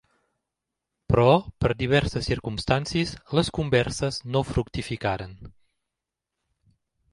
Però 1.11 1.25
per 1.65 1.69
diverses 1.81 2.29
circumstàncies 2.31 3.13
les 3.41 3.53
converses 3.59 4.19
no 4.37 4.43
fructificaren. 4.55 5.39